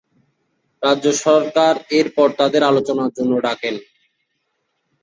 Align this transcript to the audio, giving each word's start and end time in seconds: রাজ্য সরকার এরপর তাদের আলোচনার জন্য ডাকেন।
রাজ্য 0.81 1.05
সরকার 1.25 1.73
এরপর 1.99 2.27
তাদের 2.39 2.61
আলোচনার 2.63 3.09
জন্য 3.17 3.33
ডাকেন। 3.45 3.75